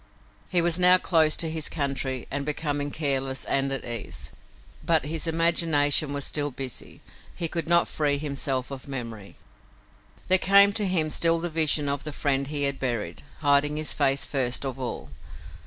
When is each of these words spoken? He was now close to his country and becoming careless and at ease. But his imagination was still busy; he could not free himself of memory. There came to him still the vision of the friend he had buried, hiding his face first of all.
He 0.49 0.63
was 0.63 0.79
now 0.79 0.97
close 0.97 1.37
to 1.37 1.47
his 1.47 1.69
country 1.69 2.27
and 2.31 2.43
becoming 2.43 2.89
careless 2.89 3.45
and 3.45 3.71
at 3.71 3.85
ease. 3.85 4.31
But 4.83 5.05
his 5.05 5.27
imagination 5.27 6.11
was 6.11 6.25
still 6.25 6.49
busy; 6.49 7.01
he 7.35 7.47
could 7.47 7.67
not 7.67 7.87
free 7.87 8.17
himself 8.17 8.71
of 8.71 8.87
memory. 8.87 9.35
There 10.27 10.39
came 10.39 10.73
to 10.73 10.87
him 10.87 11.11
still 11.11 11.37
the 11.39 11.51
vision 11.51 11.87
of 11.87 12.03
the 12.03 12.13
friend 12.13 12.47
he 12.47 12.63
had 12.63 12.79
buried, 12.79 13.21
hiding 13.41 13.77
his 13.77 13.93
face 13.93 14.25
first 14.25 14.65
of 14.65 14.79
all. 14.79 15.11